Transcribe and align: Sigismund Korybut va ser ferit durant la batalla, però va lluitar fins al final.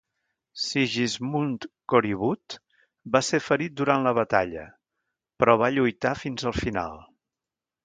Sigismund 0.59 1.67
Korybut 1.93 2.55
va 3.17 3.21
ser 3.29 3.41
ferit 3.49 3.77
durant 3.83 4.09
la 4.09 4.15
batalla, 4.21 4.65
però 5.43 5.57
va 5.65 5.73
lluitar 5.77 6.17
fins 6.25 6.51
al 6.53 6.61
final. 6.65 7.01